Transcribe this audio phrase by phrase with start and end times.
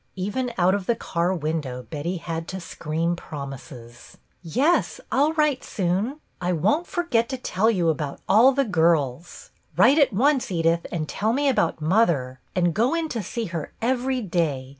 [0.15, 6.19] Even out of the car window Betty had to scream promises,— "Yes, I'll write soon.
[6.41, 9.51] I won't forget to tell you about all the girls.
[9.77, 13.73] Write at once, Edith, and tell me about mother, and go in to see her
[13.79, 14.69] every day.